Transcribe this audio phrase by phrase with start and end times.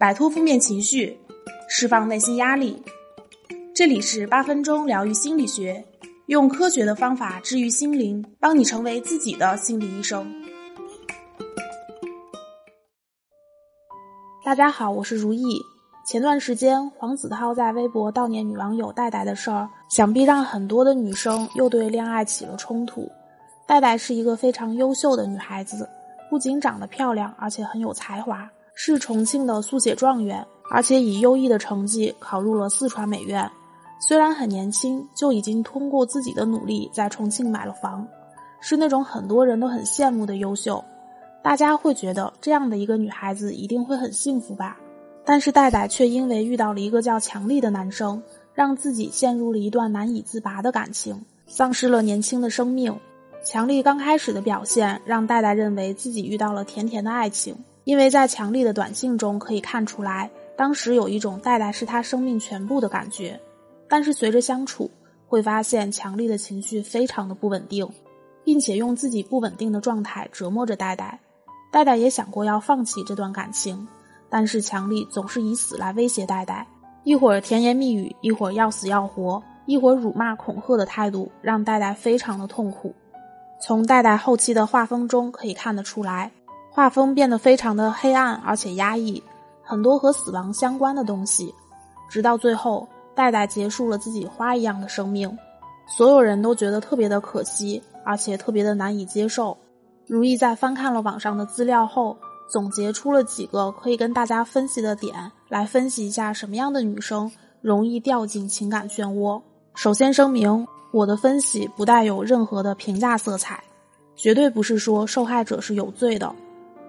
[0.00, 1.20] 摆脱负面情绪，
[1.68, 2.82] 释放内心压力。
[3.74, 5.84] 这里是八分钟疗愈心理学，
[6.24, 10.26] 用科学的方法治愈心灵，帮你成为自己的心理医生。
[14.42, 15.60] 大家好，我是如意。
[16.06, 23.06] 前段时间，黄子韬在微博悼念女网友戴戴的事儿，想必让很多的女生又对恋爱起了冲突。
[23.66, 25.86] 戴戴是一个非常优秀的女孩子，
[26.30, 28.50] 不仅长得漂亮，而且很有才华，
[28.82, 33.46] 是重庆的速写状元，而且以优异的成绩考入了四川美院。
[34.00, 38.08] 虽然很年轻，就已经通过自己的努力在重庆买了房，
[38.58, 40.82] 是那种很多人都很羡慕的优秀。
[41.42, 44.78] 大家会觉得这样的一个女孩子一定会很幸福吧？
[45.26, 48.22] 但是戴戴却因为遇到了一个叫强力的男生，
[48.54, 52.98] 让自己陷入了一段难以自拔的感情，丧失了年轻的生命。
[53.44, 57.54] 强力刚开始的表现让戴戴认为自己遇到了甜甜的爱情，
[57.90, 63.40] 因为在强力的短信中可以看出来，当时有一种戴戴是他生命全部的感觉。
[63.88, 64.88] 但是随着相处，
[65.26, 67.84] 会发现强力的情绪非常的不稳定，
[68.44, 71.18] 并且用自己不稳定的状态折磨着戴戴。
[71.72, 73.88] 戴戴也想过要放弃这段感情。
[74.28, 76.64] 但是强力总是以死来威胁戴戴，
[77.02, 82.94] 一会儿甜言蜜语，一会儿要死要活，一会儿辱骂恐吓的态度，让戴戴非常的痛苦。
[83.60, 86.30] 从戴戴后期的画风中可以看得出来，
[86.80, 89.22] 画风变得非常的黑暗而且压抑，
[89.62, 91.54] 很多和死亡相关的东西。
[92.08, 95.38] 直到最后，戴戴结束了自己花一样的生命，
[95.86, 99.58] 所有人都觉得特别的可惜，而且特别的难以接受。
[100.06, 102.16] 如意在翻看了网上的资料后。
[102.48, 109.40] 总结出了几个可以跟大家分析的点，来分析一下什么样的女生容易掉进情感漩涡。
[109.76, 113.62] 首先声明，我的分析不带有任何的评价色彩，
[114.16, 116.34] 绝对不是说受害者是有罪的，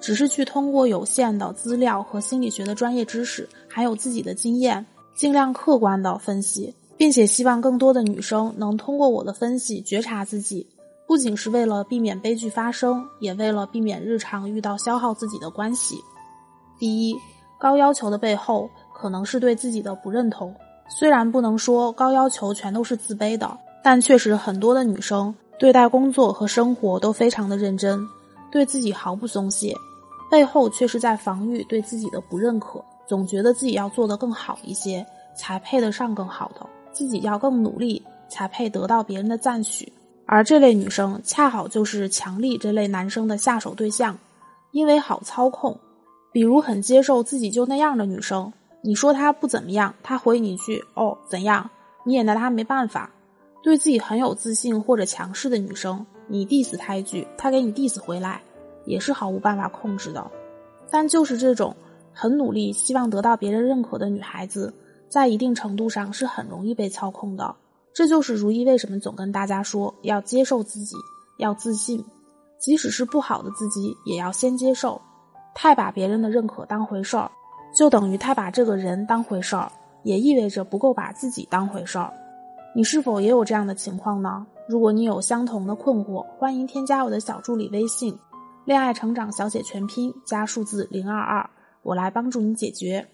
[0.00, 10.66] 只是去通过有限的资料和心理学的专业知识，还有自己的经验，尽量客观的分析，并且希望更多的女生能通过我的分析觉察自己。
[11.06, 15.96] 不仅是为了避免悲剧发生，也为了避免日常遇到消耗自己的关系。
[16.78, 17.16] 第一，
[17.58, 20.54] 高要求的背后可能是对自己的不认同。
[20.88, 28.04] 虽然不能说高要求全都是自卑的，但确实很多的女生对待工作和生活都非常的认真，
[28.50, 29.74] 对自己毫不松懈，
[30.30, 35.06] 背后却是在防御对自己的不认可，总觉得自己要做得更好一些，
[35.36, 39.92] 才配得上更好的，自己要更努力，才配得到别人的赞许。
[40.26, 44.18] 而这类女生恰好就是强力这类男生的下手对象，
[44.72, 45.78] 因为好操控。
[46.32, 51.70] 比如很接受自己就那样的女生，你说她不怎么样，她回你一句“哦，怎样”，
[52.04, 53.10] 你也拿她没办法。
[53.62, 58.42] 对自己很有自信或者强势的女生，你 diss 她一句，她给你 diss 回来，
[58.86, 60.30] 也是毫无办法控制的。
[60.90, 61.76] 但就是这种
[62.12, 64.72] 很努力、希望得到别人认可的女孩子，
[65.08, 67.54] 在一定程度上是很容易被操控的。
[67.92, 70.96] 这就是如意为什么总跟大家说要接受自己，
[71.38, 72.04] 要自信，
[72.58, 75.00] 即使是不好的自己也要先接受。
[75.54, 77.30] 太把别人的认可当回事儿，
[77.74, 82.12] 就等于太把这个人当回事儿，也意味着不够把自己当回事儿。
[82.74, 84.46] 你是否也有这样的情况呢？
[84.68, 88.18] 如果你有相同的困惑，欢迎添加我的小助理微信
[88.66, 91.48] “恋爱成长小写全拼”加数字零二二，
[91.82, 93.06] 我来帮助你解决。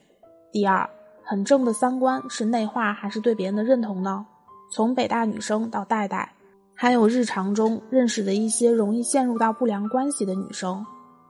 [0.50, 0.88] 第二，
[1.22, 4.24] 很正的三观是内化还是对别人的认同呢？
[4.70, 6.32] 从北大女生到戴戴，
[6.74, 10.86] 还有日常中认识的一些容易陷入到不良关系的女生，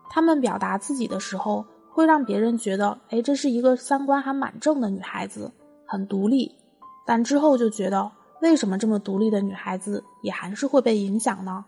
[0.09, 5.51] 她们表达自己的时候，会让别人觉得，哎，这是一个三观还蛮正的女孩子，
[5.85, 6.55] 很独立。
[7.05, 11.65] 但之后就觉得，为什么这么独立的女孩子也还是会被影响呢？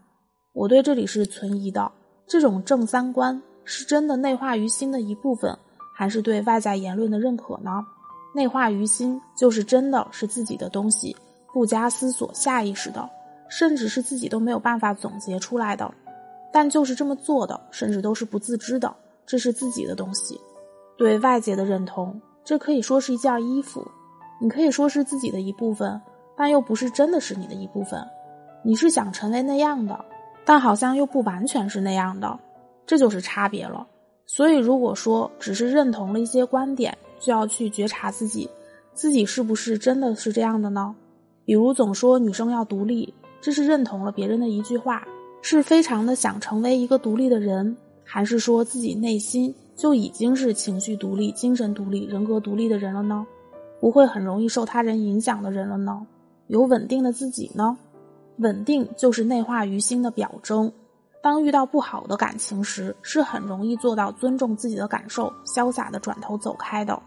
[0.52, 1.90] 我对这里是存疑的。
[2.26, 5.56] 这种正三观是真的内化于心的一部分，
[5.94, 7.84] 还是对外在言论的认可呢？
[8.34, 11.16] 内化于心，就是真的是自己的东西。
[11.52, 13.08] 不加思索、下意识的，
[13.48, 15.94] 甚至是自己都没有办法总结出来的，
[16.52, 18.92] 但就是这么做的，甚至都是不自知的。
[19.24, 20.40] 这是自己的东西，
[20.98, 23.86] 对外界的认同，这可以说是一件衣服，
[24.40, 26.00] 你可以说是自己的一部分，
[26.36, 28.04] 但又不是真的是你的一部分。
[28.64, 30.04] 你是想成为那样的，
[30.44, 32.38] 但好像又不完全是那样的，
[32.86, 33.86] 这就是差别了。
[34.26, 38.48] 所以，如果说只是认同了一些观点，就要去觉察自己，
[38.92, 40.94] 自己是不是真的是这样的呢？
[41.44, 45.06] 比如总说女生要独立，这是认同了别人的一句话，
[45.42, 53.26] 是非常的想成为一个独立的人，还是说自己内心就已经是情绪独立、精神独立、人格独立的人了呢？
[53.80, 56.06] 不会很容易受他人影响的人了呢？
[56.46, 57.76] 有稳定的自己呢？
[58.38, 60.72] 稳定就是内化于心的表征。
[61.22, 67.00] 当遇到不好的感情时，是很容易做到尊重自己的感受，潇洒的转头走开的。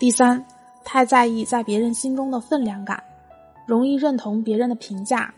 [0.00, 0.44] 第三，
[0.84, 3.02] 太在意在别人心中的分量感，
[3.66, 5.32] 容易认同别人的评价。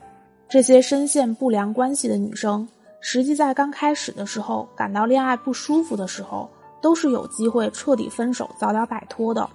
[0.48, 2.66] 这些深陷不良关系的女生，
[3.00, 6.48] 实际在刚开始的时候感到恋爱不舒服的时候，
[6.81, 9.46] 都是有机会彻底分手、早点摆脱的。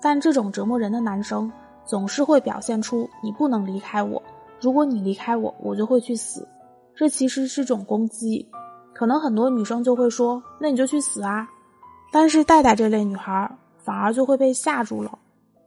[0.00, 1.50] 但这种折磨人的男生，
[1.84, 4.22] 总是会表现出“你不能离开我，
[4.64, 6.48] 如果你离开我，我就会去死”。
[6.96, 8.48] 这其实是种攻击，
[8.94, 11.46] 可能很多女生就会说：“那你就去死啊！”
[12.10, 15.18] 但是戴戴这类女孩反而就会被吓住了。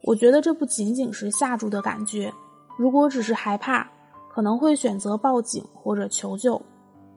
[0.01, 2.33] 我觉得这不仅仅是吓住的感觉，
[2.75, 3.87] 如果只是害怕，
[4.33, 6.59] 可能会选择报警或者求救。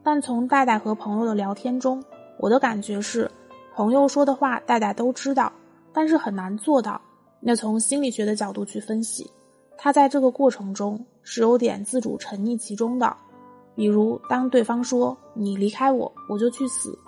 [0.02, 2.04] 但从戴戴和朋友的聊天中，
[2.38, 3.30] 我的感觉是，
[3.74, 5.50] 朋友说的话戴戴都知道，
[5.94, 7.00] 但是很难做到。
[7.40, 9.30] 那从心理学的角度去分析，
[9.78, 13.16] 他在这个过程中是有点自主沉溺其中的。
[13.74, 16.98] 比如，当对方说“你离开我，我就去死”，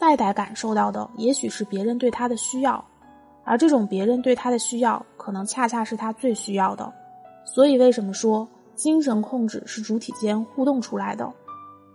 [0.00, 2.84] 戴戴感受到的也许是别人对他的需要，
[3.44, 6.92] 而这种别人对他的需要，可能恰恰是他最需要的。
[7.44, 11.30] 所以，为什么说精神控制是主体间互动出来的？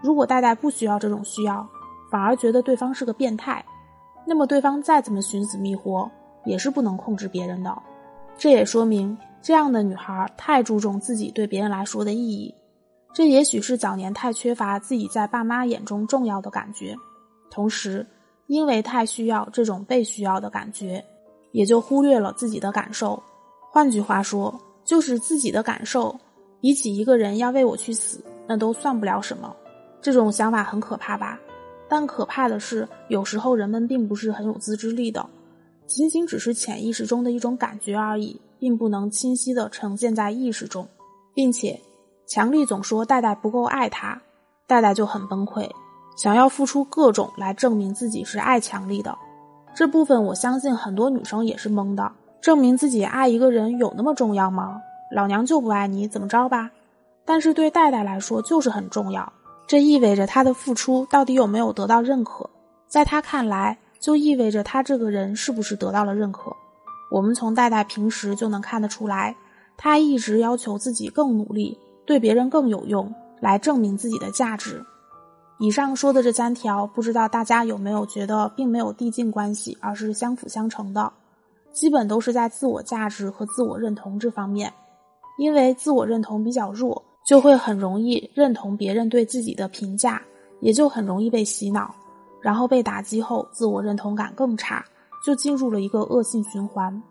[0.02, 1.68] 如果戴戴不需要这种需要，
[2.10, 3.66] 反而觉得对方是个变态，
[4.26, 6.10] 那么对方再怎么寻死觅活，
[6.46, 7.76] 也是不能控制别人的。
[8.38, 12.54] 这也说明，这样的女孩太注重自己对别人来说的意义。
[13.13, 16.95] 这也许是早年太缺乏自己在爸妈眼中重要的感觉，
[17.50, 18.06] 同时，
[18.48, 21.04] 因为太需要这种被需要的感觉，
[21.51, 23.22] 也就忽略了自己的感受。
[23.72, 26.19] 换句话说，就是自己的感受，
[26.62, 29.56] 比起一个人要为我去死，那都算不了什么。
[30.01, 31.40] 这种想法很可怕吧？
[31.90, 35.25] 但可怕的是，有时候人们并不是很有自制力的，
[35.88, 40.88] 仅仅只是潜意识中的一种感觉而已，并不能清晰的呈现在意识中，
[41.33, 41.80] 并且。
[42.30, 44.21] 强力总说戴戴不够爱他，
[44.68, 45.65] 戴戴就很崩溃，
[46.18, 49.18] 想要付出各种来证明自己是爱强力的。
[49.74, 52.12] 这部分我相信很多女生也是懵的，
[52.42, 54.81] 证明自己爱一个人有那么重要吗？
[55.15, 56.69] 老娘就不爱你，怎么着吧？
[57.24, 59.31] 但是对戴戴来说就是很重要，
[59.65, 62.50] 这意味着他的付出到底有没有得到认可，
[62.89, 66.54] 在他看来就意味着他这个人是不是得到了认可。
[67.09, 69.36] 我们从戴戴平时就能看得出来，
[69.75, 71.77] 他一直要求自己更努力。
[72.06, 74.81] 对别人更有用，来证明自己的价值。
[75.59, 81.12] 以上说的这三条，不知道大家有没有觉得并没有递进关系，而是相辅相成的？
[81.74, 84.71] 基本都是在自我价值和自我认同这方面。
[85.38, 90.21] 因为自我认同比较弱，就会很容易认同别人对自己的评价，
[90.62, 91.94] 也就很容易被洗脑，
[92.42, 94.86] 然后被打击后，自我认同感更差，
[95.24, 97.02] 就进入了一个恶性循环。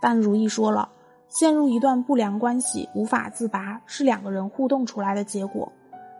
[0.00, 0.90] 但如意说了。
[1.30, 5.70] 陷入一段不良关系无法自拔，是两个人互动出来的结果。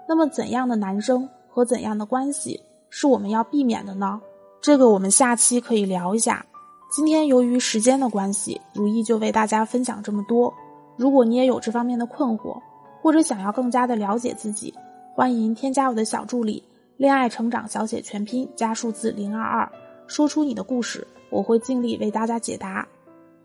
[0.06, 4.20] 那么，怎样的男生和怎样的关系是我们要避免的呢？
[4.60, 6.44] 这个我们下期可以聊一下。
[6.92, 10.52] 今天由于时间的关系，如意就为大家分享这么多。
[10.98, 12.60] 如果你也有这方面的困惑，
[13.00, 14.74] 或者想要更加的了解自己，
[15.14, 16.62] 欢迎添加我的小助理
[16.98, 19.72] “恋爱成长小写全拼加数字零二二”，
[20.06, 22.86] 说出你的故事，我会尽力为大家解答。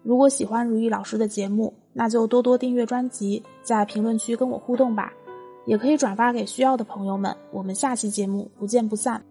[0.04, 5.14] 如果喜欢如意老师的节目，那就多多订阅专辑，在评论区跟我互动吧，
[5.66, 7.36] 也可以转发给需要的朋友们。
[7.52, 9.24] 我们下期节目不见不散。